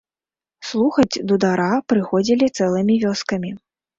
Слухаць 0.69 1.21
дудара 1.31 1.69
прыходзілі 1.93 2.45
цэлымі 2.61 2.95
вёскамі. 3.07 3.51